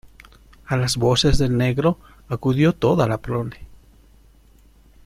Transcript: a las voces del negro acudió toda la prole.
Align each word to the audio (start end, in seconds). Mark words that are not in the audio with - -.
a 0.65 0.77
las 0.77 0.97
voces 0.97 1.37
del 1.37 1.55
negro 1.55 1.99
acudió 2.27 2.73
toda 2.73 3.05
la 3.07 3.19
prole. 3.19 3.67